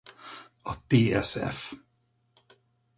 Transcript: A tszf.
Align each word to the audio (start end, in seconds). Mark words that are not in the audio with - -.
A 0.61 0.73
tszf. 0.87 1.73